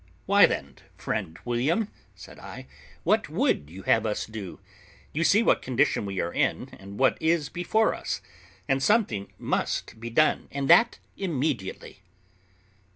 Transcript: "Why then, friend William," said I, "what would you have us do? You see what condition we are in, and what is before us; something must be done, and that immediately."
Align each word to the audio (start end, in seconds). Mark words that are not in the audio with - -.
"Why 0.25 0.47
then, 0.47 0.77
friend 0.97 1.37
William," 1.45 1.89
said 2.15 2.39
I, 2.39 2.65
"what 3.03 3.29
would 3.29 3.69
you 3.69 3.83
have 3.83 4.03
us 4.03 4.25
do? 4.25 4.59
You 5.13 5.23
see 5.23 5.43
what 5.43 5.61
condition 5.61 6.07
we 6.07 6.19
are 6.19 6.33
in, 6.33 6.69
and 6.79 6.97
what 6.97 7.21
is 7.21 7.49
before 7.49 7.93
us; 7.93 8.19
something 8.79 9.31
must 9.37 9.99
be 9.99 10.09
done, 10.09 10.47
and 10.51 10.67
that 10.71 10.97
immediately." 11.17 12.01